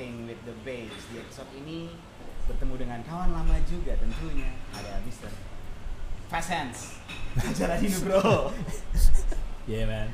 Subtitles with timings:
[0.00, 0.96] Talking with the Bass.
[1.12, 1.92] Di episode ini
[2.48, 4.48] bertemu dengan kawan lama juga tentunya.
[4.72, 5.28] Ada Mr.
[6.32, 6.78] Fast Hands.
[7.52, 8.48] Jalani Nugroho.
[9.68, 10.08] Yeah man.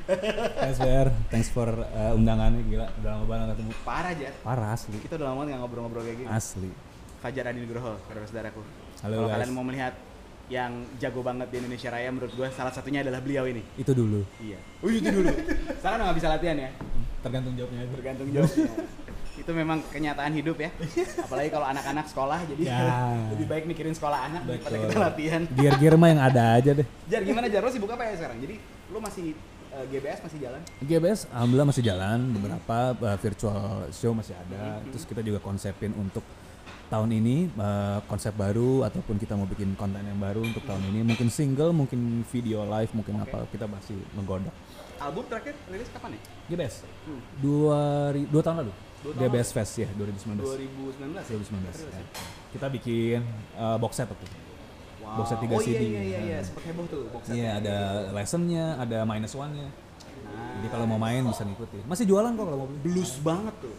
[0.59, 2.91] Thanks Fer, thanks for uh, undangannya gila.
[2.99, 3.73] Udah lama banget ketemu.
[3.87, 4.29] Parah aja.
[4.43, 4.99] Parah asli.
[4.99, 6.29] Kita udah lama banget nggak ngobrol-ngobrol kayak gini.
[6.35, 6.71] Asli.
[7.23, 8.63] Fajar Adi Nugroho, saudara-saudaraku.
[9.07, 9.95] Halo, Kalau kalian mau melihat
[10.51, 13.63] yang jago banget di Indonesia Raya menurut gue salah satunya adalah beliau ini.
[13.79, 14.27] Itu dulu.
[14.43, 14.59] Iya.
[14.83, 15.31] Oh itu dulu.
[15.79, 16.71] Sekarang nggak bisa latihan ya.
[17.23, 17.81] Tergantung jawabnya.
[17.95, 18.67] Tergantung jawabnya.
[19.47, 20.75] itu memang kenyataan hidup ya.
[21.31, 22.83] Apalagi kalau anak-anak sekolah jadi Ya.
[23.33, 24.91] lebih baik mikirin sekolah anak daripada Betul.
[24.91, 25.43] kita latihan.
[25.63, 26.87] Gear-gear mah yang ada aja deh.
[27.07, 28.43] Jar gimana Jar lo sibuk apa ya sekarang?
[28.43, 28.59] Jadi
[28.91, 29.39] lu masih
[29.71, 30.61] eh, GBS masih jalan?
[30.83, 34.83] GBS alhamdulillah masih jalan, beberapa uh, virtual show masih ada.
[34.83, 34.91] Mhm.
[34.91, 36.27] Terus kita juga konsepin untuk
[36.91, 41.07] tahun ini uh, konsep baru ataupun kita mau bikin konten yang baru untuk tahun ini.
[41.07, 43.31] Mungkin single, mungkin video live, mungkin Oke.
[43.31, 44.51] apa kita masih menggodok.
[44.99, 46.21] Album terakhir rilis kapan ya?
[46.51, 47.23] GBS Hmm.
[47.39, 48.75] dua, dua tahun lalu.
[49.05, 50.41] GBS Fest ya 2019.
[50.43, 51.23] 2019.
[51.23, 51.73] 2019.
[51.73, 52.05] Serius ya.
[52.51, 53.21] Kita bikin
[53.55, 54.17] uh, box set tuh.
[55.03, 55.23] Wow.
[55.23, 55.83] Box set tiga oh, iya CD.
[55.87, 56.47] iya iya iya, Nah.
[56.47, 57.35] sempat heboh tuh box set.
[57.37, 57.77] Iya, ada
[58.11, 59.69] lessonnya, ada minus one-nya.
[60.27, 61.83] Nah, Jadi kalau mau main bisa ngikutin.
[61.87, 62.81] Masih jualan kok kalau mau beli.
[62.83, 63.75] blues banget tuh.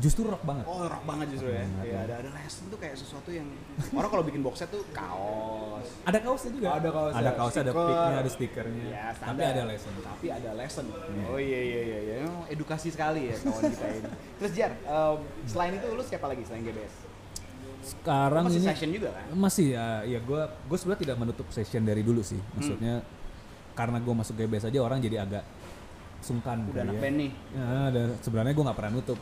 [0.00, 0.64] Justru rock banget.
[0.64, 1.68] Oh, rock banget justru ya.
[1.68, 2.00] Banget, Iya, ya.
[2.08, 3.44] ada ada lesson tuh kayak sesuatu yang
[3.92, 5.86] orang kalau bikin box set tuh kaos.
[6.08, 6.68] Ada kaosnya juga.
[6.80, 8.84] Ada kaosnya, Ada kaosnya, ada picknya, ada stikernya.
[8.88, 9.92] Ya, Tapi ada lesson.
[10.00, 10.84] Tapi ada lesson.
[10.88, 11.24] Iya.
[11.28, 12.16] Oh iya iya iya iya.
[12.48, 14.10] Edukasi sekali ya kawan kita ini.
[14.40, 16.94] Terus Jar, em, selain itu lu siapa lagi selain GBS?
[17.82, 19.24] Sekarang masih ini session juga kan?
[19.34, 22.38] masih ya, ya gue gue sebenarnya tidak menutup session dari dulu sih.
[22.38, 22.54] Hmm.
[22.56, 22.94] Maksudnya
[23.74, 25.42] karena gue masuk GBS aja orang jadi agak
[26.22, 26.62] sungkan.
[26.70, 27.10] Udah anak ya.
[27.10, 27.30] nih.
[27.50, 29.18] Ya, dan sebenarnya gue nggak pernah nutup.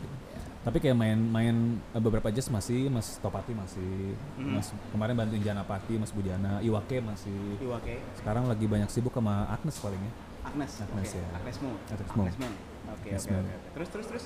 [0.60, 1.56] Tapi kayak main-main
[1.91, 4.60] eh, beberapa jazz masih, Mas Topati masih, Hmm.
[4.60, 7.56] Mas kemarin bantuin Janapati, Mas Bujana, Iwake masih.
[7.59, 10.12] Iwake, Sekarang lagi banyak sibuk sama Agnes paling ya.
[10.43, 10.72] Agnes.
[10.78, 11.28] Agnes, Oke, ya.
[11.34, 11.71] Agnes Mo.
[11.88, 12.48] Agnes Mo.
[12.91, 13.37] Oke oke.
[13.72, 14.25] Terus terus terus.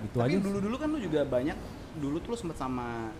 [0.00, 0.40] Itu Tapi aja.
[0.40, 1.56] dulu-dulu kan lu juga banyak
[1.96, 3.12] dulu tuh lu sempet sama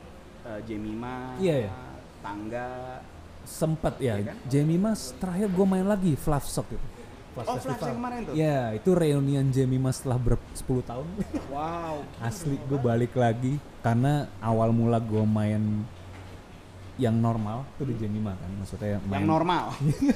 [0.43, 1.73] uh, Jemima, Iya, iya.
[2.21, 3.01] Tangga.
[3.45, 4.37] Sempet ya, Iya kan?
[4.49, 6.87] Jamie Mas terakhir gue main lagi Fluff Shock itu.
[7.35, 8.35] Fluff Oh, yang kemarin tuh?
[8.39, 11.07] Ya, itu reunian Jamie Mas setelah ber 10 tahun.
[11.51, 12.07] Wow.
[12.23, 15.83] Asli gue balik lagi karena awal mula gue main
[16.95, 19.65] yang normal tuh di Jamie kan maksudnya main Yang normal.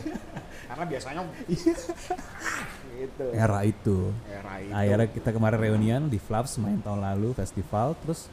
[0.70, 1.20] Karena biasanya
[1.50, 3.26] gitu.
[3.34, 3.98] era itu.
[4.30, 4.70] Era itu.
[4.70, 8.30] Akhirnya kita kemarin reunian di Flaps main tahun lalu festival terus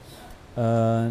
[0.53, 1.05] eh,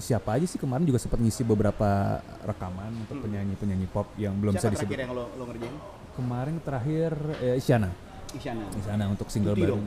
[0.00, 3.24] siapa aja sih kemarin juga sempat ngisi beberapa rekaman untuk Hmm.
[3.24, 5.04] penyanyi-penyanyi pop yang belum Siapa bisa terakhir disebut.
[5.04, 5.76] yang lo, lo ngerjain?
[6.10, 7.90] Kemarin terakhir eh, Isyana.
[8.32, 8.64] Isyana.
[8.74, 9.72] Isyana untuk single Tuti baru.
[9.76, 9.84] dong.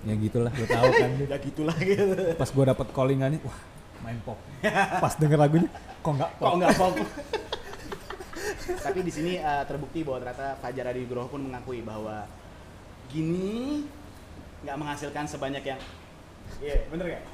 [0.00, 1.10] Ya gitulah, lo tahu kan.
[1.32, 2.04] Ya gitulah gitu.
[2.34, 3.58] Pas gue dapet callingannya, wah
[4.00, 4.38] main pop.
[4.98, 6.44] Pas denger lagunya, kok nggak pop?
[6.44, 6.94] Kok nggak pop?
[8.84, 12.28] Tapi di sini uh, terbukti bahwa ternyata Fajar Adi Nugroho pun mengakui bahwa
[13.08, 13.82] gini
[14.60, 15.80] nggak menghasilkan sebanyak yang
[16.58, 17.24] Iya, bener gak?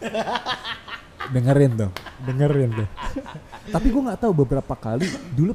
[1.28, 1.90] dengerin tuh.
[2.24, 2.88] Dengerin tuh.
[3.74, 5.52] Tapi gue nggak tahu beberapa kali dulu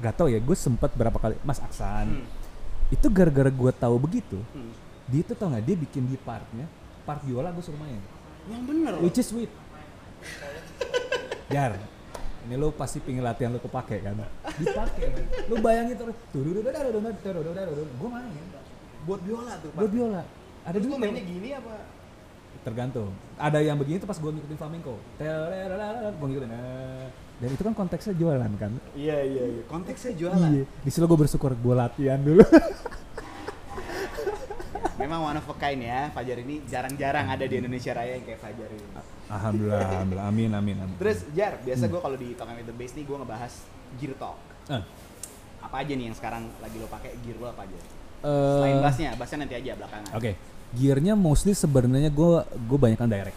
[0.00, 2.08] nggak tahu ya gue sempet berapa kali Mas Aksan.
[2.08, 2.26] Hmm.
[2.88, 4.72] itu gara-gara gue tahu begitu Hmm.
[5.08, 6.68] dia tuh tau nggak dia bikin di partnya
[7.04, 8.00] part biola gue suruh main.
[8.50, 8.92] Yang bener?
[9.00, 9.52] Which is sweet
[11.52, 11.76] jar
[12.42, 14.18] ini lo pasti pingin latihan lo kepake kan?
[14.58, 15.06] Dipakai
[15.46, 18.32] lo bayangin terus tuh gue main.
[19.02, 19.78] Buat biola tuh, Pak.
[19.78, 20.22] gue biola.
[20.62, 21.74] Ada dulu lu mainnya gini apa?
[22.60, 26.50] Tergantung ada yang begini tuh pas gue ngikutin flamenco gue ngikutin
[27.34, 29.62] dan itu kan konteksnya jualan kan Iya, iya, iya.
[29.66, 30.38] Konteksnya jualan.
[30.38, 32.44] iya di situ gue bersyukur gue latihan dulu
[34.94, 38.38] Memang one of a kind ya, Fajar ini jarang-jarang ada di Indonesia Raya yang kayak
[38.40, 38.86] Fajar ini.
[39.26, 41.90] alhamdulillah alhamdulillah amin amin amin Terus Jar, biasa Hmm.
[41.90, 43.52] gue kalau di Talking with the Bass nih gue ngebahas
[43.96, 44.38] gear talk.
[44.68, 44.82] Eh,
[45.58, 47.74] Apa aja nih yang sekarang lagi lo pakai gear lo apa aja?
[47.74, 50.10] eh, Selain bassnya, bassnya nanti aja belakangan.
[50.14, 50.30] oke
[50.72, 53.36] gearnya mostly sebenarnya gue gue banyak kan direct.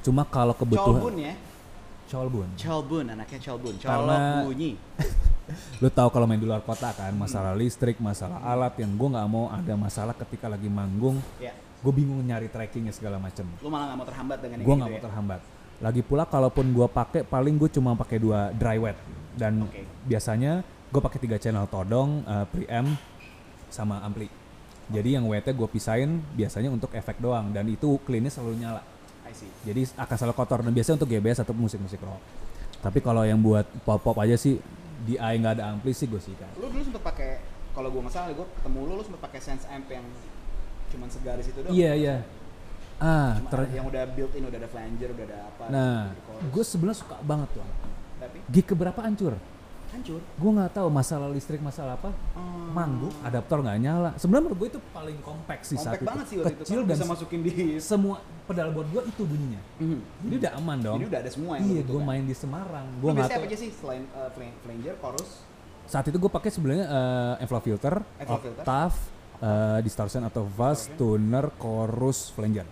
[0.00, 1.34] Cuma kalau Colbun kebutuhan ya,
[2.06, 4.70] Colbun Colbun, anaknya Colbun, Karena- colok bunyi.
[5.82, 7.62] lu tahu kalau main di luar kota kan masalah Hmm.
[7.62, 12.18] listrik masalah alat yang gue nggak mau ada masalah ketika lagi manggung Ya, gue bingung
[12.18, 13.46] nyari trackingnya segala macem.
[13.58, 15.04] Lo malah nggak mau terhambat dengan gue gitu nggak mau ya?
[15.06, 15.40] terhambat.
[15.76, 18.98] Lagi pula kalaupun gue pakai paling gue cuma pakai dua dry wet.
[19.38, 19.86] Dan Oke.
[20.02, 22.90] biasanya gue pakai tiga channel todong eh, preamp
[23.68, 24.26] sama ampli
[24.86, 28.82] jadi yang wetnya gue pisahin biasanya untuk efek doang dan itu cleannya selalu nyala.
[29.26, 29.50] I see.
[29.66, 32.22] jadi akan selalu kotor dan biasanya untuk GBS atau musik-musik rock.
[32.78, 34.62] Tapi kalau yang buat pop-pop aja sih
[35.02, 37.42] di AI nggak ada ampli sih gue sikat Lo dulu sempet pakai,
[37.74, 40.06] kalau gue nggak salah, gue ketemu lo, lo sempet pakai Sense Amp yang
[40.86, 41.74] cuman segaris itu doang.
[41.74, 42.16] iya iya.
[42.96, 45.64] Ah Cuma ter- yang udah built in, udah ada flanger, udah ada apa.
[45.68, 45.98] nah
[46.46, 47.66] gue sebenarnya suka banget tuh.
[48.16, 48.38] Tapi?
[48.48, 49.34] Gig keberapa hancur
[49.96, 50.20] hancur.
[50.20, 52.68] gue nggak tahu masalah listrik masalah apa Oh.
[52.70, 56.26] manggung adaptor nggak nyala sebenarnya menurut gue itu paling kompak sih saat Compact itu banget
[56.26, 56.82] sih waktu kecil itu.
[56.82, 57.52] Dan bisa masukin di
[57.90, 59.98] semua pedal board gue itu bunyinya Mhm.
[60.22, 63.00] jadi udah aman dong Jadi udah ada semua yang iya gue main di Semarang gue
[63.02, 65.30] nggak biasanya tahu apa aja sih selain uh, flan- flanger, chorus?
[65.86, 68.58] saat itu gue pakai sebenarnya uh, envelope filter, Envelope filter.
[68.60, 68.96] octave,
[69.38, 70.98] uh, distortion atau Distortion.
[70.98, 72.66] tuner, chorus, flanger.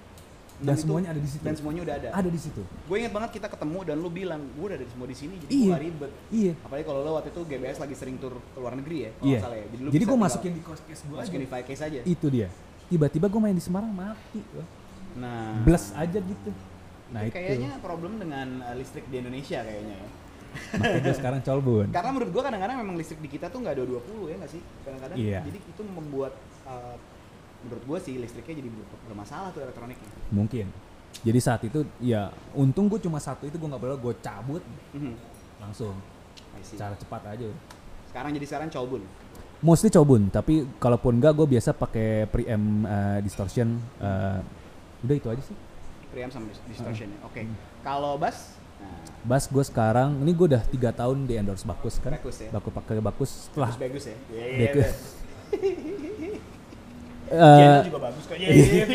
[0.56, 1.42] Dan itu- semuanya ada di situ.
[1.42, 2.08] Dan semuanya udah ada.
[2.12, 2.62] Ada di situ.
[2.62, 5.50] Gue inget banget kita ketemu dan lu bilang, gue udah ada semua di sini, jadi
[5.50, 5.66] Iya.
[5.68, 6.12] gue ribet.
[6.30, 6.52] Iya.
[6.60, 9.38] Apalagi kalau lo waktu itu GBS lagi sering tur ke luar negeri ya, kalau Iya.
[9.40, 9.66] salah ya.
[9.66, 12.00] Jadi, lu Jadi gue masukin di case gue masukin di file case aja.
[12.00, 12.48] Itu dia.
[12.86, 14.40] Tiba-tiba gue main di Semarang mati.
[14.46, 14.64] gua.
[15.16, 16.50] Nah, Bless aja gitu.
[17.06, 17.36] Nah itu itu.
[17.36, 20.08] kayaknya problem dengan uh, listrik di Indonesia kayaknya ya.
[20.72, 21.86] Makanya gue sekarang colbun.
[21.96, 24.62] Karena menurut gua kadang-kadang memang listrik di kita tuh nggak ada 20 ya nggak sih?
[24.82, 25.16] Kadang-kadang.
[25.16, 25.40] Iya.
[25.44, 26.32] Jadi itu membuat
[26.64, 26.94] uh,
[27.64, 30.10] menurut gua sih listriknya jadi ber- bermasalah tuh elektroniknya.
[30.30, 30.68] Mungkin.
[31.16, 34.62] Jadi saat itu ya untung gue cuma satu itu gue nggak boleh gue cabut
[34.92, 35.14] Mhm.
[35.58, 35.94] langsung
[36.74, 37.46] cara cepat aja.
[38.10, 39.02] Sekarang jadi sekarang colbun.
[39.58, 43.80] Mostly cobun, tapi kalaupun enggak gue biasa pakai preamp uh, distortion.
[43.96, 44.42] uh,
[45.00, 45.56] udah itu aja sih.
[46.10, 47.18] Preamp sama dis- distortion ya.
[47.24, 47.42] Oke.
[47.42, 47.56] Hmm.
[47.80, 52.12] Kalau bass, nah, Bass gue sekarang, ini gue udah tiga tahun di endorse Bakus kan.
[52.12, 52.50] Bakus ya.
[52.52, 54.16] Baku pakai Bakus setelah bagus-bagus ya.
[54.68, 54.90] Bagus.
[57.26, 58.36] Eh, juga bagus kok.
[58.36, 58.50] Iya.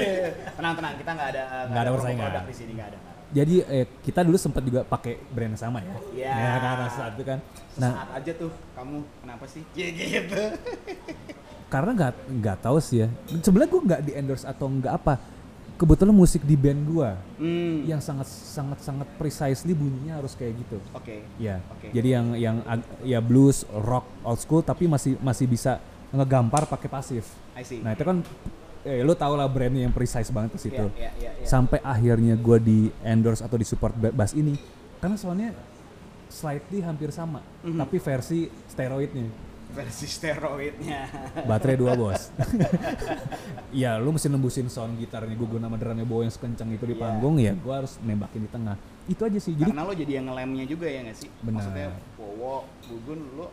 [0.58, 2.24] tenang tenang, kita nggak ada Nggak ada persaingan.
[2.24, 3.00] produk di sini nggak ada.
[3.30, 5.96] jadi eh, kita dulu sempat juga pakai brand yang sama ya.
[6.12, 6.32] Iya.
[6.34, 7.40] Ya karena saat itu kan.
[7.76, 9.62] Nah, Sesaat aja tuh kamu kenapa sih?
[9.72, 10.42] Iya gitu.
[11.74, 13.08] karena nggak nggak tahu sih ya.
[13.40, 15.16] Sebenarnya gue nggak di endorse atau nggak apa.
[15.76, 17.10] Kebetulan musik di band gue
[17.40, 17.88] Hmm.
[17.88, 20.76] yang sangat sangat sangat precisely bunyinya harus kayak gitu.
[20.92, 21.24] Oke.
[21.38, 21.64] Ya.
[21.72, 21.88] Oke.
[21.90, 22.56] Jadi yang yang
[23.00, 25.80] ya blues, rock, old school tapi masih masih bisa
[26.12, 27.26] ngegampar pakai pasif.
[27.54, 27.80] I see.
[27.80, 28.22] Nah itu kan,
[28.82, 30.86] eh, lo tau lah brandnya yang precise banget ke situ.
[30.92, 31.46] Iya, iya, iya, iya.
[31.46, 34.58] Sampai akhirnya gue di endorse atau di support ba- bass ini,
[34.98, 35.50] karena soalnya
[36.28, 37.78] slightly hampir sama, Mhm.
[37.78, 39.30] tapi versi steroidnya.
[39.70, 41.06] versi steroidnya.
[41.50, 42.34] Baterai dua bos.
[43.72, 47.02] ya lu mesti nembusin sound gitarnya gue nama drumnya bawa yang sekencang itu di Iya.
[47.06, 48.76] panggung ya gue harus nembakin di tengah.
[49.06, 49.54] Itu aja sih.
[49.54, 51.30] Jadi Karena lo jadi yang ngelemnya juga ya nggak sih?
[51.40, 51.54] Benar.
[51.62, 53.48] Maksudnya Wowo, Gugun, lo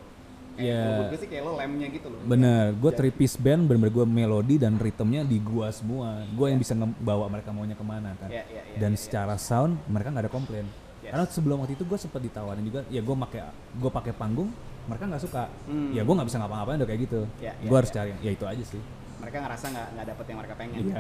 [0.57, 0.83] kayak Iya.
[0.89, 2.21] menurut gue sih kayak lo lemnya gitu loh.
[2.25, 6.25] Bener, gue three piece band bener-bener gue melodi dan ritmenya di gua semua.
[6.33, 8.33] Gue yang bisa bawa mereka maunya ke mana kan.
[8.33, 9.05] Iya, iya, iya, dan iya, iya.
[9.05, 10.67] secara sound mereka nggak ada komplain.
[11.05, 11.13] Yes.
[11.13, 13.41] Karena sebelum waktu itu gue sempat ditawarin juga, ya gue pakai
[13.77, 14.51] gue pakai panggung,
[14.89, 15.45] mereka nggak suka.
[15.69, 15.93] Hmm.
[15.93, 17.21] Ya gue nggak bisa ngapa-ngapain udah kayak gitu.
[17.39, 17.97] Iya, iya, gue harus iya.
[18.01, 18.81] cari, ya itu aja sih.
[19.23, 20.81] Mereka ngerasa nggak nggak dapet yang mereka pengen.
[20.83, 20.95] Iya,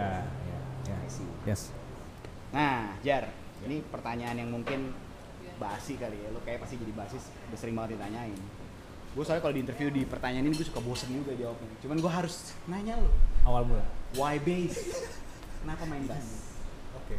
[0.46, 0.96] iya, iya.
[1.02, 1.28] I see.
[1.42, 1.62] Yes.
[2.54, 3.24] Nah, Jar,
[3.66, 4.94] ini pertanyaan yang mungkin
[5.56, 6.28] basi kali ya.
[6.30, 8.38] Lo kayak pasti jadi basis, udah sering banget ditanyain.
[9.16, 11.72] Gue soalnya kalau di interview di pertanyaan ini gue suka bosen juga jawabnya.
[11.80, 12.34] Cuman gue harus
[12.66, 13.08] nanya lo,
[13.42, 13.84] Awal mula.
[14.12, 14.76] why bass?
[15.58, 16.52] Kenapa main bass?
[16.94, 17.16] Oke.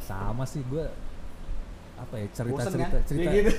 [0.00, 0.88] Sama sih gue
[1.94, 3.02] apa ya cerita Bosen cerita kan?
[3.04, 3.52] cerita Iya gitu.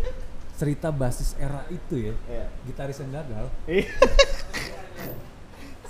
[0.60, 2.46] cerita basis era itu ya Iya.
[2.64, 3.46] gitaris yang gagal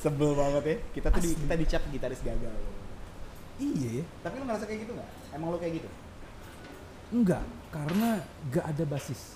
[0.01, 0.77] Sebel banget ya.
[0.91, 2.55] Kita tuh di, kita dicap gitaris gagal.
[3.61, 5.09] iya ya Tapi lo ngerasa kayak gitu nggak?
[5.31, 5.89] Emang lo kayak gitu?
[7.11, 9.35] enggak karena gak ada basis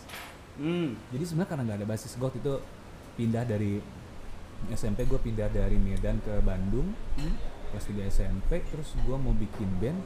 [0.54, 0.94] Hmm.
[1.11, 2.54] jadi sebenarnya karena nggak ada basis gue itu
[3.14, 3.82] pindah dari
[4.70, 6.94] SMP gue pindah dari Medan ke Bandung.
[7.18, 7.34] Hmm?
[7.75, 9.99] kelas 3 SMP terus gue mau bikin band.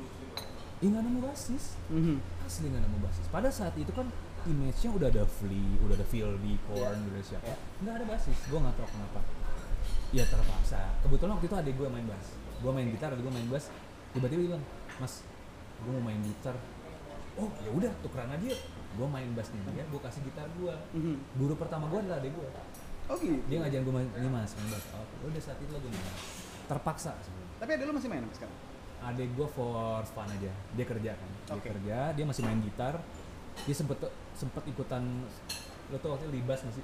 [0.81, 1.77] Ya nggak nemu basis.
[1.93, 2.17] Mhm.
[2.49, 3.25] asli nggak nemu basis.
[3.29, 4.09] Pada saat itu kan
[4.49, 6.97] image-nya udah ada Flea udah ada Philby, Korn Iya.
[6.97, 7.57] udah ada siapa Iya.
[7.85, 8.39] nggak ada basis.
[8.49, 9.21] Gue nggak tahu kenapa.
[10.17, 10.81] Ya terpaksa.
[11.05, 12.27] Kebetulan waktu itu adik gue main bass.
[12.65, 13.69] Gue main gitar adik gue main bass.
[14.17, 14.63] Tiba-tiba bilang
[14.97, 15.21] mas
[15.85, 16.57] gue mau main gitar.
[17.37, 18.57] Oh ya udah tukeran aja
[18.91, 21.15] gue main bassnya dia gue kasih gitar gue Mhm.
[21.37, 22.49] guru pertama gue adalah adik gue
[23.07, 23.41] Oh gitu.
[23.47, 26.17] dia ngajarin gue main ini mas main bass oh udah saat itu gue main
[26.65, 28.59] terpaksa sebenarnya Tapi ada lo masih main sampai sekarang?
[29.01, 31.69] adik gue for fun aja dia kerja kan dia Oke.
[31.69, 32.95] kerja dia masih main gitar
[33.61, 33.99] dia sempet
[34.33, 35.03] sempet ikutan
[35.89, 36.83] lo tau waktu libas masih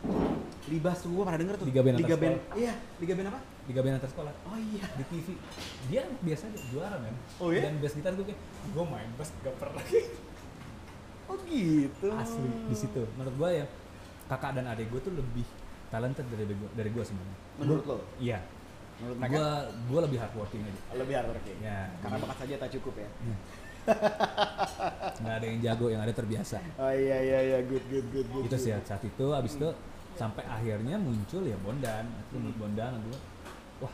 [0.64, 1.68] Libas tuh gue pernah denger tuh.
[1.68, 2.40] Liga band Liga band.
[2.56, 3.40] Iya, Liga band apa?
[3.64, 4.84] liga band antar sekolah Oh iya.
[4.90, 5.28] di TV
[5.88, 7.64] dia biasa aja juara men Oh iya?
[7.64, 9.80] dan bass gitar gue kayak gue main bass gak pernah
[11.26, 12.06] Oh gitu.
[12.12, 13.66] asli di situ menurut gue ya
[14.26, 15.44] kakak dan adik gue tuh lebih
[15.88, 18.04] talented dari gue dari gue sebenarnya Menurut Gua- lo?
[18.18, 18.38] iya
[18.96, 19.32] Menurut mereka?
[19.32, 19.48] gue
[19.84, 21.58] gue lebih hardworking aja Lebih hardworking.
[21.60, 23.08] ya Karena bakat saja tak cukup ya.
[25.14, 28.44] nggak ada yang jago yang ada terbiasa Oh iya iya iya good good good good.
[28.44, 29.68] itu sih saat itu abis itu
[30.14, 32.54] sampai akhirnya muncul ya Bondan itu Hmm.
[32.56, 33.18] Bondan gue
[33.80, 33.92] wah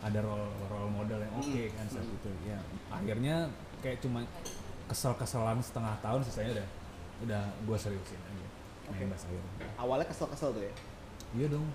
[0.00, 1.72] ada role role model yang oke Hmm.
[1.72, 2.16] kan saat Hmm.
[2.16, 3.36] itu ya akhirnya
[3.80, 4.22] kayak cuma
[4.88, 6.66] kesel-keselan setengah tahun sisanya udah
[7.20, 8.46] udah gue seriusin aja
[8.88, 9.04] main Oke.
[9.06, 10.72] bass akhirnya Awalnya kesel-kesel tuh ya.
[11.34, 11.68] iya dong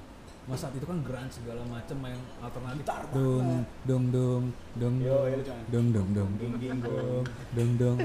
[0.43, 4.43] Mas saat itu kan grunge segala macem main alternatif Gitar dong dong dong
[4.75, 5.63] dong Yo, iya lu cuman.
[5.69, 7.97] dong dong dong Ding, ding, dong dong dong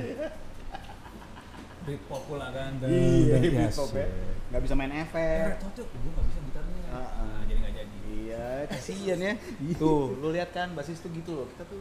[1.81, 2.77] Britpop pula kan.
[2.79, 4.05] dan- Iya, dan- hip yes, hop ya.
[4.05, 4.37] yeah.
[4.49, 5.41] Nggak bisa main Eh, efek.
[5.47, 6.83] Red Hot tuh, gue gak bisa gitarnya.
[6.87, 7.17] Heeh.
[7.27, 7.97] Nah, jadi gak jadi.
[8.09, 9.33] Iya, kasihan ya.
[9.75, 11.47] Tuh, lu lihat kan basis tuh gitu loh.
[11.49, 11.81] Kita tuh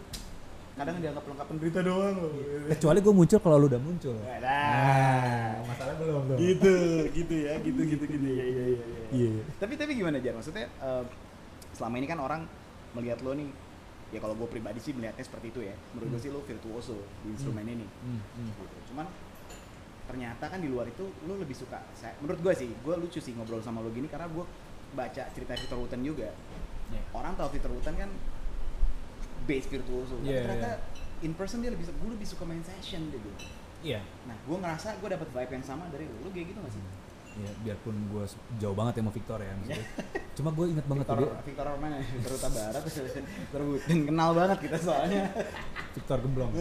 [0.77, 2.31] kadang dianggap pelengkapan berita doang loh.
[2.69, 4.13] Kecuali gue muncul kalau lu udah muncul.
[4.13, 6.37] Nah, Nah, masalah belum tuh.
[6.37, 6.75] gitu,
[7.11, 9.01] gitu ya, gitu gitu gitu ya, iya iya iya.
[9.09, 9.41] Iya.
[9.57, 10.37] Tapi tapi gimana Jar?
[10.37, 11.03] Maksudnya eh,
[11.73, 12.41] selama ini kan orang
[12.93, 13.49] melihat lo nih,
[14.09, 15.73] ya kalau gue pribadi sih melihatnya seperti itu ya.
[15.91, 16.25] Menurut gue Hmm.
[16.25, 17.85] sih lo virtuoso di instrumen ini.
[17.85, 18.47] Hmm, hmm.
[18.53, 18.77] Gitu.
[18.93, 19.05] Cuman
[20.07, 21.81] ternyata kan di luar itu lo lebih suka.
[21.91, 24.45] Saya, menurut gue sih, gue lucu sih ngobrol sama lo gini karena gue
[24.93, 26.29] baca cerita Victor Wooten juga.
[26.87, 27.01] Iya.
[27.11, 28.07] Orang tahu Victor Wooten kan
[29.47, 30.13] bass virtuoso.
[30.13, 30.71] Tapi Iya, ternyata
[31.19, 33.29] in person dia lebih gue lebih suka main session gitu.
[33.79, 34.03] Iya.
[34.25, 36.17] Nah, gue ngerasa gue dapet vibe yang sama dari lo.
[36.21, 36.83] Lo kayak gitu gak sih?
[37.37, 38.23] Ya, biarpun gue
[38.57, 39.85] jauh banget ya sama Victor ya maksudnya.
[40.37, 41.95] Cuma gue inget banget tuh Victor, dia Victor mana?
[42.01, 45.23] Victor Huta Barat, Victor kenal banget kita soalnya.
[45.95, 46.51] Victor Gemblong.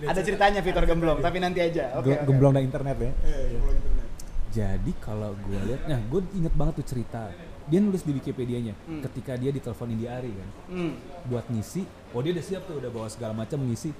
[0.00, 1.92] Ada ceritanya Victor Gemblong, tapi nanti aja.
[2.00, 2.08] Oke.
[2.08, 2.26] Ge- oke.
[2.32, 3.12] Gemblong dan internet ya.
[3.20, 4.06] Eh, Gemblong internet.
[4.50, 7.28] Jadi kalau gue lihat, nah gue inget banget tuh cerita.
[7.70, 8.98] Dia nulis di Wikipedia-nya Hmm.
[9.00, 10.92] ketika dia ditelepon Indi Ari kan Hmm.
[11.24, 11.86] buat ngisi.
[12.10, 13.94] Oh dia udah siap tuh, udah bawa segala macam ngisi.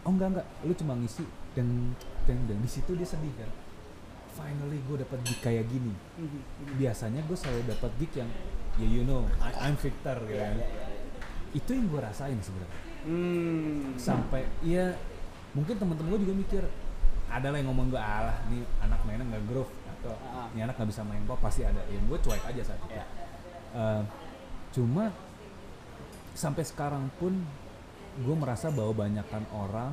[0.00, 1.92] Oh enggak enggak, lu cuma ngisi dan
[2.24, 3.50] dan dan di situ dia sedih kan.
[4.30, 5.90] Finally gue dapat gig kayak gini.
[6.16, 6.40] Hmm.
[6.74, 8.30] Biasanya gue selalu dapat gig yang
[8.78, 10.54] ya you know, I, I'm Victor gitu kan.
[10.54, 10.86] iya, iya.
[11.50, 12.80] Itu yang gue rasain sebenarnya.
[13.00, 13.96] Hmm.
[13.96, 14.92] sampai iya
[15.50, 16.62] mungkin temen-temen gue juga mikir
[17.26, 20.48] ada lah yang ngomong gue alah nih anak mainnya nggak groove atau Ah.
[20.50, 23.04] ini anak nggak bisa main pop pasti ada ya gue cuek aja saat itu Ya.
[23.70, 24.02] Eh,
[24.70, 25.12] cuma
[26.32, 27.36] sampai sekarang pun
[28.16, 29.92] gue merasa bahwa banyakkan orang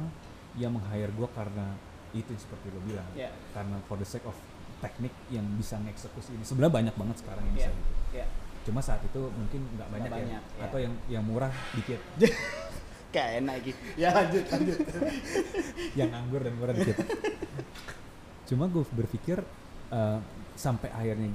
[0.55, 1.75] yang meng-hire gue karena
[2.11, 3.29] itu yang seperti lo bilang Ya.
[3.51, 4.33] karena for the sake of
[4.77, 7.75] teknik yang bisa ngeksekusi ini sebenarnya banyak banget sekarang yang bisa Iya.
[7.75, 7.91] gitu.
[8.13, 8.27] Iya.
[8.63, 10.63] cuma saat itu mungkin nggak banyak, banyak, ya ya.
[10.63, 11.99] atau yang yang murah dikit
[13.07, 13.79] Kayak enak gitu.
[13.95, 14.77] Ya lanjut lanjut.
[15.99, 16.99] yang anggur dan murah dikit.
[18.47, 19.39] Cuma gue berpikir
[19.89, 20.19] eh,
[20.57, 21.29] sampai akhirnya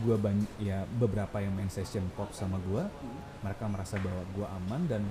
[0.00, 2.82] gue banyak ya beberapa yang main session pop sama gue,
[3.44, 5.02] mereka merasa bahwa gue aman dan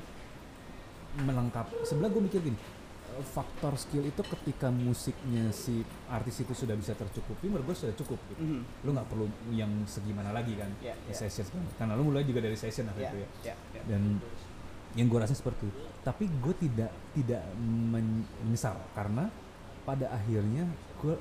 [1.22, 1.70] melengkap.
[1.86, 6.98] Sebelah gue mikir gini, eh, faktor skill itu ketika musiknya si artis itu sudah bisa
[6.98, 8.18] tercukupi, menurut gue sudah cukup.
[8.34, 8.42] Gitu.
[8.42, 8.62] Mhm.
[8.84, 11.13] Lu nggak perlu yang segimana lagi kan, di iya.
[11.13, 11.46] session.
[11.78, 13.82] Karena lu mulai juga dari session waktu Ya, itu ya ya, ya.
[13.86, 14.18] dan
[14.94, 19.25] yang gue rasa seperti itu tapi gue tidak tidak men- menyesal karena
[19.90, 20.70] pada akhirnya
[21.02, 21.18] gue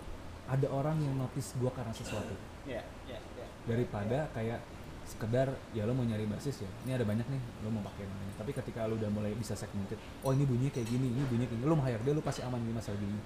[0.51, 2.79] ada orang yang notice gue karena sesuatu Ya,
[3.11, 3.47] ya, ya.
[3.67, 4.63] daripada kayak
[5.03, 8.33] sekedar ya lo mau nyari basis ya ini ada banyak nih lo mau pakai namanya
[8.39, 11.59] tapi ketika lo udah mulai bisa segmented oh ini bunyinya kayak gini ini bunyinya kayak
[11.59, 13.19] gini lo mau hire dia lo pasti aman di masalah gini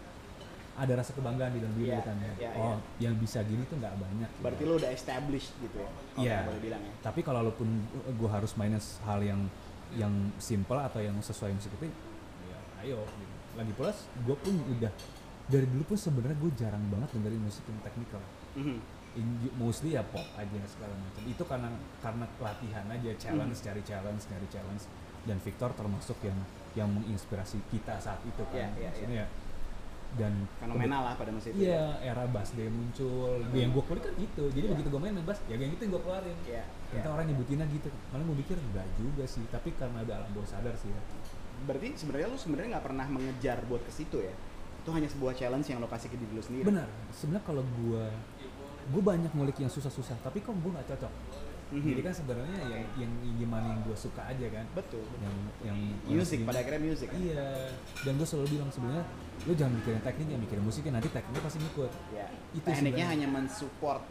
[0.76, 2.32] ada rasa kebanggaan di dalam diri lo kan ya.
[2.36, 5.88] iya, oh yang bisa gini tuh nggak banyak Berarti lo udah established gitu ya.
[6.16, 6.38] Iya.
[6.48, 6.92] boleh bilang ya.
[7.04, 7.68] tapi kalau walaupun
[8.08, 9.40] gue harus mainin hal yang
[9.96, 11.92] yang simple atau yang sesuai musik itu
[12.48, 12.58] ya
[12.88, 13.34] ayo gitu.
[13.56, 14.92] lagi pula gue pun udah
[15.46, 18.22] dari dulu pun sebenarnya gue jarang banget dengerin musik yang teknikal
[18.54, 18.78] Mhm.
[19.16, 24.22] In- mostly ya pop aja segala macam itu karena karena latihan aja challenge cari challenge
[24.22, 24.84] cari challenge
[25.22, 26.36] dan Victor termasuk yang
[26.74, 29.28] yang menginspirasi kita saat itu kan Iya, iya, Maksudnya ya
[30.16, 31.60] dan Fenomenal lah pada masa itu.
[31.60, 31.64] ya.
[31.66, 33.36] Iya, era bass day muncul.
[33.50, 34.44] Yang gue kulik kan gitu.
[34.48, 34.72] Jadi Iya.
[34.72, 36.36] begitu gue main bass, ya yang itu yang gue keluarin.
[36.42, 36.62] Iya.
[36.88, 37.88] Ternyata orang nyebutinnya gitu.
[38.08, 41.00] Malah gue pikir enggak juga sih, tapi karena ada alam bawah sadar sih ya.
[41.62, 44.32] Berarti sebenarnya lu sebenarnya nggak pernah mengejar buat ke situ ya.
[44.86, 46.62] Itu hanya sebuah challenge yang lo kasih ke diri lu sendiri.
[46.62, 46.86] Benar.
[47.10, 48.04] Sebenarnya kalau gue
[48.86, 51.10] gue banyak ngulik yang susah-susah, tapi kok gue nggak cocok.
[51.66, 51.82] Mhm.
[51.82, 53.12] Jadi kan sebenarnya yang yang
[53.42, 54.62] gimana yang gue suka aja kan.
[54.70, 55.02] Betul.
[55.18, 55.34] Yang
[55.66, 57.18] yang Music pada akhirnya music kan.
[57.18, 57.74] Iya.
[58.06, 59.02] Dan gue selalu bilang sebenarnya
[59.42, 61.90] lu jangan mikirin tekniknya, mikirin musiknya nanti tekniknya pasti ngikut.
[62.14, 62.26] Ya.
[62.54, 63.06] Itu Tekniknya sebenarnya.
[63.10, 64.02] hanya mensupport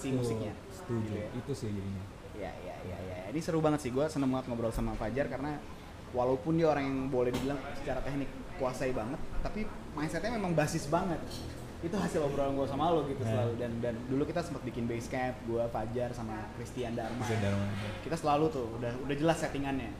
[0.00, 0.52] si musiknya.
[0.72, 1.04] Setuju.
[1.04, 1.28] Gitu ya.
[1.36, 2.04] Itu sih jadinya.
[2.32, 3.18] Ya, ya, ya, ya.
[3.28, 3.92] Ini seru banget sih.
[3.92, 5.60] Gue seneng banget ngobrol sama Fajar karena
[6.12, 8.28] walaupun dia orang yang boleh dibilang secara teknik
[8.60, 9.64] kuasai banget, tapi
[9.96, 11.18] mindsetnya memang basis banget.
[11.82, 13.34] Itu hasil obrolan gue sama lo gitu Ya.
[13.34, 13.52] selalu.
[13.58, 17.26] Dan dan dulu kita sempat bikin base camp, gue Fajar sama Christian Dharma.
[17.26, 17.66] Bisa Dharma.
[18.06, 19.90] Kita selalu tuh udah udah jelas settingannya.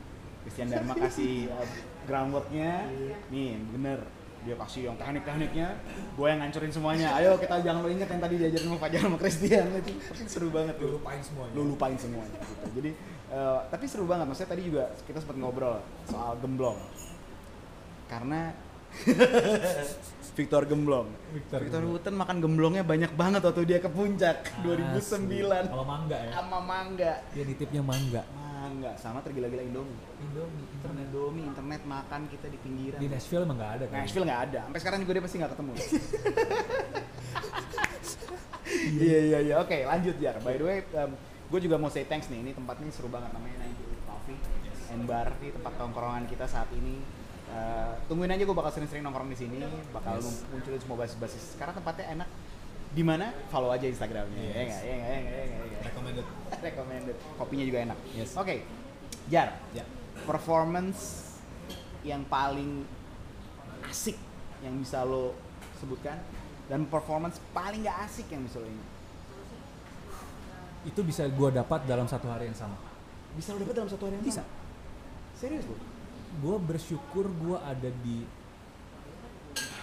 [0.47, 1.67] Christian Dharma kasih uh,
[2.07, 2.87] groundworknya,
[3.31, 3.99] nih bener
[4.43, 5.67] dia kasih yang teknik-tekniknya,
[6.15, 7.07] gue yang ngancurin semuanya.
[7.15, 9.91] Ayo kita jangan lo inget yang tadi diajarin sama Fajar sama Christian itu,
[10.27, 11.53] seru banget tuh lupain semuanya.
[11.55, 12.65] lu lupain semuanya gitu.
[12.79, 12.89] Jadi
[13.31, 16.77] eh, tapi seru banget maksudnya tadi juga kita sempat ngobrol soal gemblong.
[18.11, 18.53] Karena
[20.37, 21.07] Victor Gemblong.
[21.33, 21.81] Victor Victor.
[21.85, 25.29] Wooten makan gemblongnya banyak banget waktu dia ke puncak Asli.
[25.29, 26.31] 2009 Kalau mangga ya.
[26.33, 27.13] sama mangga.
[27.37, 28.23] Dia nitipnya mangga.
[28.63, 29.99] Mangga sama tergila-gila Indomie.
[30.23, 32.99] Indomie, Internet Indomie, internet makan kita di pinggiran.
[33.03, 33.97] Di Nashville emang nggak ada kan?
[34.07, 34.59] Nashville nggak ada.
[34.63, 35.71] Sampai sekarang juga dia pasti nggak ketemu.
[38.93, 39.55] Iya iya iya.
[39.63, 40.35] Oke lanjut Jar.
[40.43, 40.77] By the way,
[41.51, 42.39] gue juga mau say thanks nih.
[42.41, 44.39] Ini tempatnya seru banget namanya 98 Coffee
[44.91, 45.27] and Bar.
[45.39, 46.99] Ini tempat tongkrongan kita saat ini.
[47.53, 49.61] Eh, tungguin aja gue bakal sering-sering nongkrong di sini,
[49.93, 50.41] bakal Yes.
[50.49, 51.53] munculin semua basis-basis.
[51.61, 52.27] Karena tempatnya enak.
[52.93, 53.33] Di mana?
[53.49, 54.37] Follow aja Instagramnya.
[54.37, 54.69] Ya Yes.
[54.69, 54.81] nggak?
[54.83, 55.09] Ya nggak?
[55.09, 55.33] Ya nggak?
[55.33, 55.43] Ya nggak?
[55.43, 55.81] Ya nggak?
[55.83, 56.25] recommended
[56.69, 57.17] Recommended.
[57.35, 57.97] Kopinya juga enak.
[58.13, 58.31] Yes.
[58.37, 58.55] Oke.
[59.27, 59.83] Jar, ya
[60.23, 61.31] performance
[62.03, 62.83] yang paling
[63.87, 64.15] asik
[64.59, 65.35] yang bisa lo
[65.79, 66.19] sebutkan
[66.67, 68.89] dan performance paling gak asik yang bisa lo ingat.
[70.83, 72.75] itu bisa gue dapat dalam satu hari yang sama
[73.35, 74.51] Bisa lo dapat dalam satu hari yang bisa sama?
[75.35, 75.75] Serius lo?
[76.33, 78.27] gue bersyukur gue ada di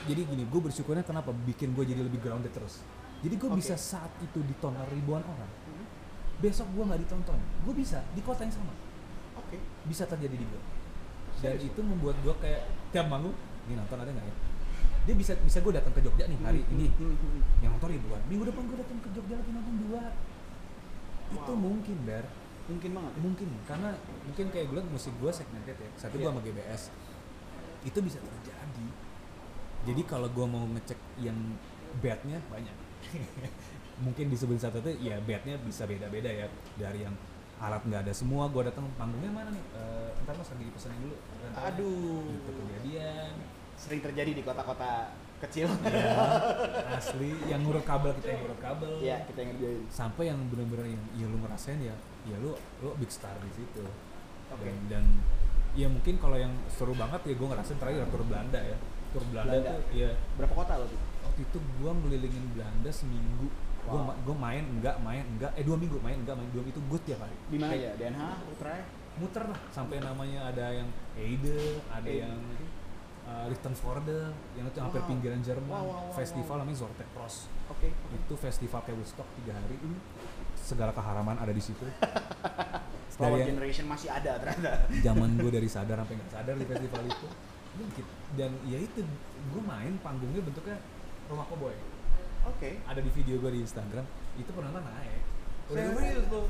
[0.04, 2.80] jadi gini gue bersyukurnya kenapa bikin gue jadi lebih grounded terus
[3.20, 3.58] jadi gue Oke.
[3.58, 5.50] bisa saat itu ditonton ribuan orang
[6.38, 8.72] besok gue nggak ditonton gue bisa di kota yang sama
[9.36, 9.60] Oke.
[9.84, 10.62] bisa terjadi di gue
[11.40, 11.68] dan Serius?
[11.68, 14.34] itu membuat gue kayak tiap manggung ini nonton ada nggak ya
[15.00, 17.42] dia bisa bisa gue datang ke Jogja nih hari Hmm, ini hmm, hmm, hmm.
[17.60, 20.02] yang nonton ribuan minggu depan gue datang ke Jogja lagi nonton dua
[21.30, 21.56] itu Wow.
[21.56, 22.24] mungkin ber
[22.68, 23.10] Mungkin banget.
[23.10, 23.18] ya?
[23.18, 23.88] mungkin karena
[24.22, 26.30] mungkin kayak gue musik gue segmented ya satu gue Iya.
[26.30, 26.82] sama GBS
[27.82, 28.86] itu bisa terjadi
[29.82, 31.38] jadi kalau gue mau ngecek yang
[31.98, 32.76] badnya banyak
[34.04, 37.12] mungkin di sebelah satu itu ya badnya bisa beda-beda ya dari yang
[37.58, 41.16] alat nggak ada semua gue datang panggungnya mana nih Eh, ntar mas lagi dipesanin dulu
[41.38, 41.68] rentalnya.
[41.68, 42.24] Aduh.
[42.30, 43.32] itu kejadian
[43.74, 45.08] Sering terjadi di kota-kota
[45.40, 45.68] kecil.
[45.82, 46.12] ya
[46.98, 49.80] asli yang ngurut kabel kita yang ngurut kabel Iya, kita yang ngerjain.
[49.88, 53.84] sampai yang bener-bener yang ya lu ngerasain ya ya lu lu big star di situ
[54.50, 54.64] Oke.
[54.64, 55.04] dan, dan
[55.72, 58.76] ya mungkin kalau yang seru banget ya gue ngerasain terakhir tur Belanda ya
[59.10, 59.70] tur Belanda, Belanda.
[59.70, 61.00] tuh ya Berapa kota lo tuh?
[61.40, 63.48] Waktu itu gue ngelilingin Belanda seminggu
[63.80, 64.12] Wow.
[64.12, 67.00] gue main enggak main enggak eh dua minggu main enggak main dua minggu itu good
[67.00, 67.90] tiap hari Di mana aja?
[67.96, 68.86] Den Haag, Utrecht.
[69.16, 72.20] muter lah sampai namanya ada yang Eide ada Eide.
[72.20, 72.36] yang
[73.24, 75.08] uh, Lichtenvoorde yang itu hampir Wow.
[75.08, 76.60] pinggiran Jerman Wow, wow, wow, festival wow.
[76.60, 77.88] namanya Zorte Cross Oke.
[77.88, 79.76] itu festival kayak Woodstock tiga hari
[80.54, 81.86] segala keharaman ada di situ
[83.16, 84.70] Flower dari yang Generation masih ada ternyata.
[85.00, 87.26] zaman gue dari sadar sampai nggak sadar di festival itu
[88.36, 89.00] dan ya itu
[89.48, 90.76] gue main panggungnya bentuknya
[91.30, 91.74] rumah cowboy
[92.42, 92.70] Oke.
[92.82, 95.20] ada di video gue di Instagram itu penonton naik
[95.68, 96.40] udah Serius lo?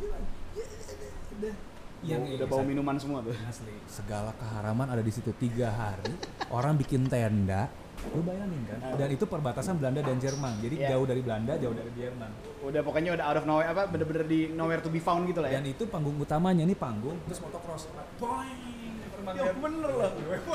[1.30, 1.54] udah
[2.00, 3.36] Yang udah bawa minuman semua tuh.
[3.44, 6.08] asli segala keharaman ada di situ tiga hari
[6.48, 7.68] orang bikin tenda
[8.10, 8.96] lu bayangin kan Ah.
[8.96, 10.88] dan itu perbatasan Belanda dan Jerman jadi Iya.
[10.90, 12.30] jauh dari Belanda jauh dari Jerman
[12.62, 15.48] Udah pokoknya udah out of nowhere apa bener-bener di nowhere to be found gitu lah
[15.48, 15.60] ya.
[15.60, 17.84] dan itu panggung utamanya nih panggung terus motocross
[18.16, 18.80] boing
[19.20, 20.10] Ya bener lah.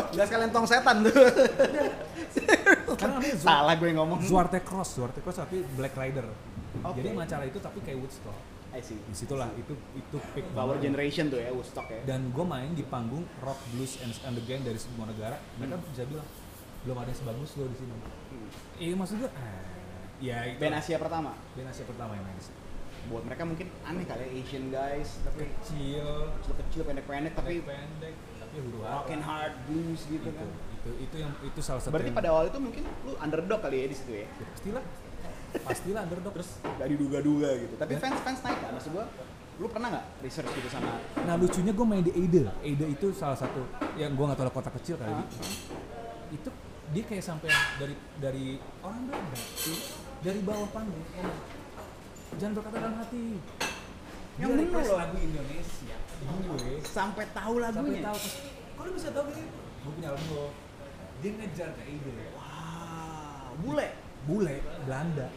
[0.10, 1.14] Gak sekalian tong setan tuh.
[3.08, 4.20] Zwar- Salah gue ngomong.
[4.20, 6.26] Zwarte Cross Zwarte Cross tapi Black Rider
[6.82, 7.00] Oke.
[7.00, 8.38] jadi acara itu tapi kayak Woodstock
[8.70, 9.00] I see.
[9.00, 10.84] di situlah itu itu peak banget.
[10.84, 12.04] Generation tuh ya, Woodstock ya.
[12.04, 15.76] dan gue main di panggung rock blues and, and the gang dari semua negara mereka
[15.76, 15.88] Hmm.
[15.90, 16.28] bisa bilang
[16.82, 18.50] belum ada yang sebagus lo di sini Hmm.
[18.78, 19.64] iya maksud gue ah,
[20.18, 21.32] ya itu Band Asia pertama.
[21.52, 22.38] band Asia pertama yang main.
[23.06, 28.56] Buat mereka mungkin aneh kali ya Asian guys, tapi kecil kecil-kecil pendek-pendek tapi pendek tapi
[28.60, 30.50] huru rock and hard blues gitu itu, kan.
[30.86, 33.78] Itu itu yang itu salah satu Berarti yang- pada awal itu mungkin lu underdog kali
[33.82, 34.26] ya di situ ya.
[34.30, 34.84] ya, pastilah
[35.56, 37.74] pastilah underdog Terus gak diduga-duga gitu.
[37.74, 39.06] Tapi Dan- fans-fans naik kan maksud gua.
[39.56, 42.44] Lu pernah nggak research gitu sama Nah lucunya gue main di Eide.
[42.60, 43.64] Eide itu salah satu
[43.96, 45.16] yang gue nggak tahu kota kecil kali.
[45.16, 45.24] Ah.
[46.30, 46.50] Itu
[46.92, 48.46] dia kayak sampai dari dari
[48.84, 49.40] orang Belanda
[50.22, 51.40] dari bawah panggung ngomong,
[52.36, 53.24] jangan berkata dalam hati.
[54.36, 54.98] Yang Dia bener loh.
[55.00, 55.96] lagu Indonesia.
[56.20, 58.02] Gue sampai tahu sampai lagunya?
[58.04, 58.20] tahu.
[58.76, 59.48] Kok lu bisa tahu gini?
[59.56, 60.48] Gue punya lagu lo.
[61.24, 62.12] Dia ngejar ke Eide.
[62.36, 63.88] Wow, bule.
[64.26, 65.28] Bule Belanda.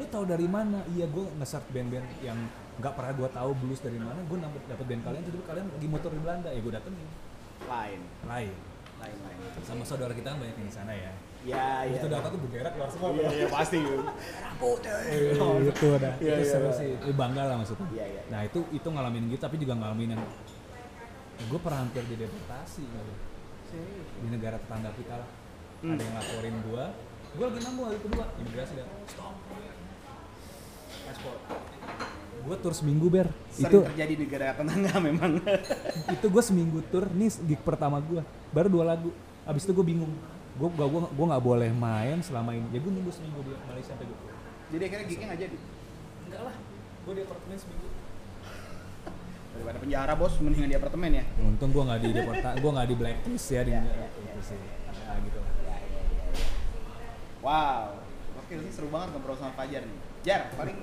[0.00, 0.80] Lu tahu dari mana?
[0.88, 2.38] Iya gue nge-search band-band yang
[2.80, 4.16] nggak pernah gue tahu blues dari mana.
[4.24, 6.48] Gue dapet dapet band kalian, jadi kalian lagi motor di Belanda.
[6.48, 7.08] Ya gue datengin.
[7.68, 8.54] Lain, Lain.
[9.02, 9.38] lain, lain.
[9.66, 11.12] sama saudara kita kan banyak yang di sana ya.
[11.42, 11.98] Ya, ya.
[11.98, 13.10] Itu data tuh bendera keluar semua.
[13.18, 13.78] Iya, iya pasti.
[14.46, 14.82] Rambut.
[15.42, 16.10] Oh, itu ada.
[16.22, 16.52] Iya, itu iya.
[16.54, 16.90] seru sih.
[16.94, 17.86] Itu bangga lah maksudnya.
[17.90, 18.22] Iya, iya.
[18.30, 20.22] Nah itu itu ngalamin gitu tapi juga ngalamin yang
[21.42, 23.12] gue pernah hampir dideportasi gitu.
[24.22, 25.28] Di negara tetangga kita lah.
[25.82, 25.96] Hmm.
[25.98, 26.84] Ada yang laporin gue,
[27.32, 29.34] gue lagi nanggung hari kedua imigrasi dan stop.
[31.02, 31.36] Paspor.
[32.42, 33.28] Gue tur seminggu ber.
[33.50, 35.32] Sering Itu terjadi di negara tetangga memang.
[36.10, 37.10] itu gue seminggu tur.
[37.10, 38.22] Nih gig pertama gue.
[38.54, 39.10] Baru dua lagu.
[39.42, 40.12] Abis itu gue bingung.
[40.52, 42.68] Gue gua gua gua nggak boleh main selama ini.
[42.70, 44.38] Ya gue nunggu seminggu di Malaysia sampai gue pulang.
[44.70, 45.56] Jadi akhirnya gignya nggak jadi.
[46.28, 46.54] Enggak lah.
[47.02, 47.88] Gue di apartemen seminggu.
[49.52, 51.24] Daripada penjara bos, mendingan di apartemen ya.
[51.38, 54.40] Untung gue nggak di deporta, gue nggak di blacklist ya di Ya, ya, ya.
[54.40, 54.56] sih.
[54.58, 55.52] Ya gitu lah.
[55.68, 56.46] Ya, ya, ya, ya.
[57.42, 58.00] Wow,
[58.38, 59.98] oke ini seru banget ngobrol sama Fajar nih.
[60.22, 60.78] Jar, paling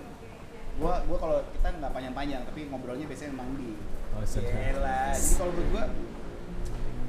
[0.80, 3.70] gua gua kalau kita nggak panjang-panjang tapi ngobrolnya biasanya memang di
[4.10, 4.26] Oh.
[4.26, 4.50] Jadi
[5.38, 5.86] kalau menurut gua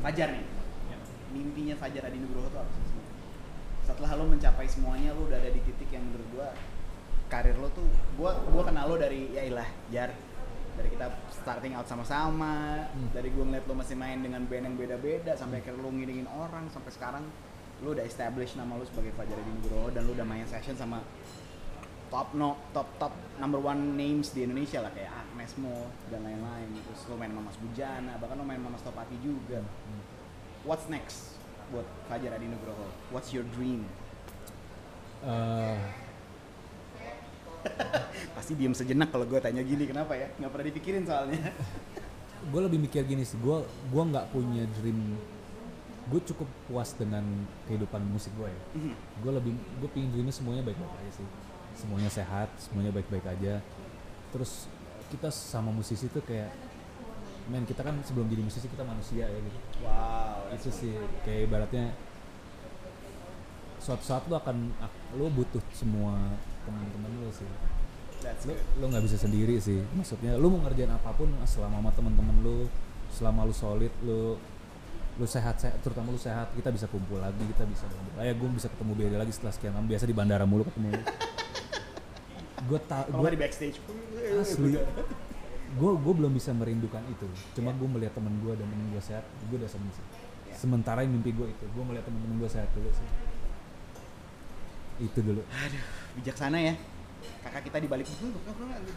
[0.01, 0.45] Fajar nih,
[0.89, 0.97] Ya.
[1.33, 3.03] mimpinya Fajar Adi Nugroho tuh apa sih?
[3.85, 6.49] Setelah lo mencapai semuanya, lo udah ada di titik yang menurut gua
[7.27, 10.13] karir lo tuh, gua gua kenal lo dari ya ilah Jar,
[10.77, 13.11] dari kita starting out sama-sama Hmm.
[13.11, 16.67] dari gue ngeliat lo masih main dengan band yang beda-beda sampai akhirnya lo ngidingin orang
[16.69, 17.25] sampai sekarang
[17.81, 21.01] lo udah establish nama lo sebagai Fajar Nugroho dan lo udah main session sama
[22.11, 26.67] top no top top number one names di Indonesia lah kayak Agnes Mo dan lain-lain.
[26.83, 29.63] Terus lo main sama Mas Bujana bahkan lo main sama Mas Topati juga.
[29.63, 30.03] Hmm.
[30.67, 31.39] what's next
[31.71, 33.87] buat Fajar Adi Nugroho what's your dream?
[35.23, 35.79] Eh,
[38.37, 40.29] pasti diem sejenak kalau gue tanya gini kenapa ya?
[40.39, 41.41] Nggak pernah dipikirin soalnya.
[42.41, 43.53] Gue lebih mikir gini sih gue
[43.93, 45.13] gua nggak punya dream.
[46.09, 47.21] Gue cukup puas dengan
[47.69, 48.63] kehidupan musik gue ya.
[48.81, 48.95] Mhm.
[48.97, 51.29] gue lebih gue pingin dreamnya semuanya baik-baik aja sih.
[51.77, 53.61] Semuanya sehat semuanya baik-baik aja.
[54.33, 54.73] Terus
[55.13, 56.49] kita sama musisi tuh kayak
[57.53, 59.59] men kita kan sebelum jadi musisi kita manusia ya gitu.
[59.85, 60.93] Wow itu sih
[61.23, 61.93] kayak ibaratnya
[63.81, 66.17] suatu saat lo akan ak- lo butuh semua
[66.71, 67.49] teman-teman lo sih.
[68.23, 68.79] That's lo good.
[68.79, 69.83] lo nggak bisa sendiri sih.
[69.99, 72.57] Maksudnya lo mau ngerjain apa pun selama sama teman-teman lo
[73.11, 74.39] selama lo solid lo
[75.19, 78.49] lo sehat sehat terutama lo sehat kita bisa kumpul lagi kita bisa ngobrol ya gue
[78.55, 80.97] bisa ketemu Beri lagi setelah sekian lama biasa di bandara mulu ketemu
[82.71, 83.77] gue tak nggak di backstage.
[84.39, 84.79] Asli.
[85.75, 87.27] Gue gue belum bisa merindukan itu.
[87.59, 90.07] Cuma gue melihat temen gue dan temen gue sehat gue udah seneng sih.
[90.51, 90.59] Ya.
[90.59, 93.09] sementara yang mimpi gue itu gue melihat temen-temen gue sehat dulu sih
[95.01, 95.43] itu dulu.
[95.43, 95.83] Aduh
[96.21, 96.75] bijaksana ya.
[97.41, 98.27] Kakak kita di balik itu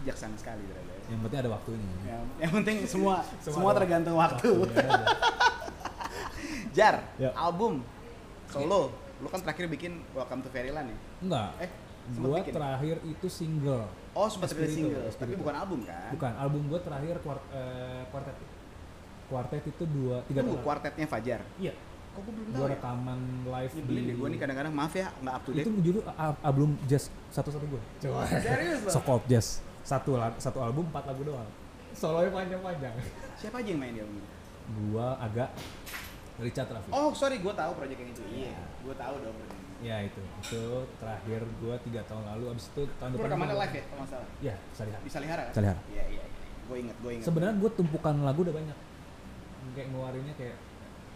[0.04, 1.04] bijaksana sekali ternyata ya.
[1.12, 4.50] yang penting ada waktunya yang, yang penting semua Semua semua tergantung waktu.
[4.72, 5.04] ada.
[6.78, 7.30] jar Ya.
[7.36, 7.84] album
[8.48, 8.92] solo.
[9.22, 10.98] Lu kan terakhir bikin Welcome to Fairyland ya?
[11.22, 11.50] Enggak.
[11.62, 11.70] Eh
[12.04, 12.52] gue bikin?
[12.52, 13.88] terakhir itu single.
[14.12, 15.04] Oh sempat rilis single.
[15.08, 16.12] Tapi bukan album kan?
[16.12, 18.36] Bukan album gue terakhir kuart, eh, quartet
[19.24, 21.42] quartet itu dua tiga Tunggu, tahun kuartetnya Fajar.
[21.58, 21.74] Iya
[22.14, 22.74] kok gue belum gue tahu ya?
[22.74, 25.64] rekaman live Ini di beli deh gue nih kadang-kadang maaf ya nggak up to date.
[25.64, 27.82] itu judul a- album jazz satu-satu gue
[28.40, 29.48] serius loh so called jazz.
[29.82, 31.44] Satu satu album empat lagu doang.
[31.92, 32.96] Solonya panjang-panjang.
[33.36, 34.30] Siapa aja yang main di album itu?
[34.88, 35.52] gua agak
[36.40, 36.88] Richard Raffi.
[36.90, 38.24] Oh sorry gue tahu project yang itu.
[38.26, 40.22] Iya gue tahu dong project yang itu ya itu.
[40.40, 40.64] Itu
[40.98, 44.10] terakhir gua tiga tahun lalu abis itu tahun depan rekamannya gua- live ya kalau nggak
[44.10, 44.30] salah?
[44.40, 45.54] Ya Salihara di Salihara kan?
[45.54, 45.80] Salihara.
[45.90, 46.24] iya iya
[46.64, 47.26] gue inget gue inget.
[47.28, 48.78] Sebenarnya gue tumpukan lagu udah banyak.
[49.74, 50.56] Kayak ngeluarinnya kayak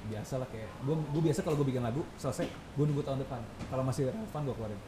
[0.07, 3.41] biasa lah kayak gue gue biasa kalau gue bikin lagu selesai gue nunggu tahun depan
[3.67, 4.81] kalau masih relevan gue keluarin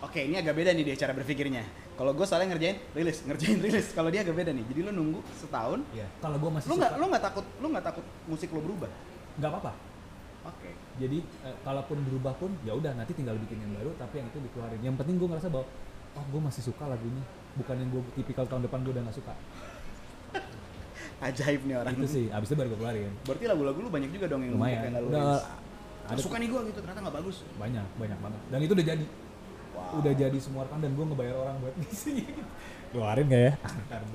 [0.00, 1.60] Oke, ini agak beda nih dia cara berpikirnya.
[1.92, 3.92] Kalau gue soalnya ngerjain rilis, ngerjain rilis.
[3.92, 4.64] Kalau dia agak beda nih.
[4.72, 5.84] Jadi lu nunggu setahun.
[5.92, 8.88] ya kalau gue masih Lu nggak lu nggak takut lu nggak takut musik lu berubah?
[9.38, 9.72] nggak apa-apa
[10.40, 10.72] Oke.
[10.96, 14.40] jadi eh, kalaupun berubah pun ya udah nanti tinggal bikin yang baru tapi yang itu
[14.40, 15.64] dikeluarin yang penting gue ngerasa bahwa
[16.16, 17.22] oh gue masih suka lagunya
[17.56, 19.32] bukan yang gue tipikal tahun depan gue udah nggak suka
[21.20, 21.92] Ajaib nih orang.
[21.94, 24.78] itu sih abis itu baru gue keluarin Berarti lagu-lagu lu banyak juga dong yang lumayan
[24.80, 25.38] yang nggak lu udah
[26.06, 27.36] ada suka nih gue gitu ternyata nggak bagus.
[27.54, 29.04] banyak banyak banget dan itu udah jadi
[29.70, 30.02] Wow.
[30.02, 32.42] udah jadi semua rekaman dan gue ngebayar orang buat ngisi gitu
[32.90, 33.52] keluarin gak ya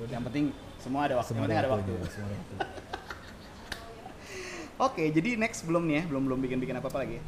[0.06, 0.44] Yang penting
[0.76, 1.26] semua ada waktu.
[1.26, 1.90] semua yang penting ada waktu.
[1.90, 2.54] waktunya, semua ada waktu.
[4.78, 7.16] Oke, jadi next belum nih ya, belum belum bikin bikin apa apa lagi.
[7.16, 7.22] ya?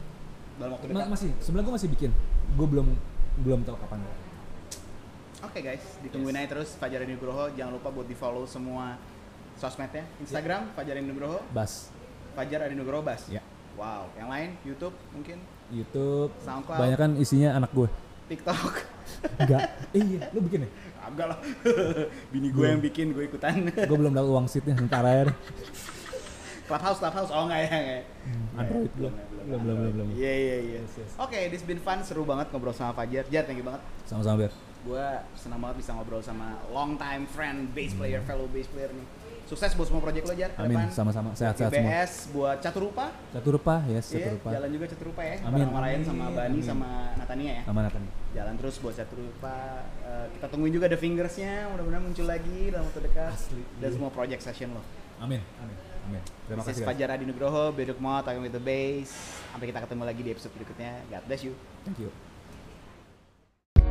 [0.59, 1.09] Dalam waktu Ma- dekat.
[1.09, 2.11] masih sebenarnya gue masih bikin
[2.51, 2.87] gue belum
[3.39, 3.99] belum tahu kapan
[5.41, 7.49] Oke guys, ditungguin aja terus Fajar Nugroho.
[7.51, 8.99] Jangan lupa buat di follow semua
[9.59, 10.07] sosmednya.
[10.19, 11.91] Instagram Fajar Nugroho, bas
[12.33, 13.27] Fajar Adi Nugroho Bas.
[13.27, 13.43] ya
[13.75, 16.79] Wow, yang lain YouTube mungkin, YouTube SoundCloud.
[16.79, 17.87] banyak kan isinya anak gue
[18.27, 18.75] TikTok.
[19.39, 21.39] enggak eh iya lu bikin ya Agak lah.
[22.35, 23.65] Bini gue yang bikin, gue ikutan.
[23.65, 25.33] gue belum dapat uang seatnya ntar deh.
[26.69, 27.31] Clubhouse, Clubhouse.
[27.33, 27.87] Oh enggak ya, enggak.
[27.89, 28.03] ya?
[28.55, 29.13] Android belum.
[29.15, 30.09] ya, Belum, belum, belum, belum.
[30.13, 30.81] Iya, iya, iya.
[31.17, 33.25] Oke, this been fun, seru banget ngobrol sama Fajar.
[33.27, 33.81] Jar, thank you banget.
[34.05, 37.99] sama-sama biar Gue senang banget bisa ngobrol sama long time friend, bass Hmm.
[37.99, 39.07] player, fellow bass player nih.
[39.49, 40.51] Sukses buat semua project lo, Jar.
[40.55, 43.07] amin sama-sama sehat-sehat semua IBS buat Caturupa.
[43.33, 45.37] satu rupa yes satu rupa jalan juga Caturupa ya.
[45.41, 46.63] Amin, sama Ryan sama Bani amin.
[46.63, 47.63] sama Natania ya.
[47.65, 49.57] aman Nathan Jalan terus buat Caturupa.
[50.05, 53.33] Eh, kita tungguin juga The Fingersnya, mudah-mudahan muncul lagi dalam waktu dekat.
[53.33, 54.85] Asli, Dan semua project session lo.
[55.19, 58.53] amin amin amin terima This is kasih guys Fajar Adi Nugroho, Beduk Mo, Talking with
[58.53, 59.11] the Bass.
[59.49, 60.93] Sampai kita ketemu lagi di episode berikutnya.
[61.09, 61.57] God bless you.
[61.89, 62.13] thank you